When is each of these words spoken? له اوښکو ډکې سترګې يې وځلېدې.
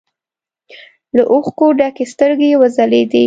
له 1.15 1.23
اوښکو 1.31 1.65
ډکې 1.79 2.05
سترګې 2.13 2.47
يې 2.51 2.59
وځلېدې. 2.61 3.19